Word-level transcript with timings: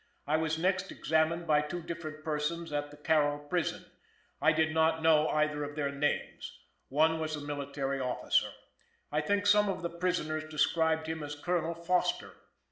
I 0.25 0.35
was 0.35 0.57
next 0.57 0.89
examined 0.91 1.45
by 1.45 1.61
two 1.61 1.83
different 1.83 2.23
persons 2.23 2.73
at 2.73 2.89
the 2.89 2.97
Carroll 2.97 3.37
prison. 3.37 3.85
I 4.41 4.51
did 4.51 4.73
not 4.73 5.03
know 5.03 5.27
either 5.27 5.63
of 5.63 5.75
their 5.75 5.91
names. 5.91 6.57
One 6.89 7.19
was 7.19 7.35
a 7.35 7.39
military 7.41 7.99
officer. 7.99 8.49
I 9.11 9.21
think 9.21 9.45
some 9.45 9.69
of 9.69 9.83
the 9.83 9.91
prisoners 9.91 10.49
described 10.49 11.05
him 11.05 11.21
as 11.21 11.35
Colonel 11.35 11.75
Foster. 11.75 12.33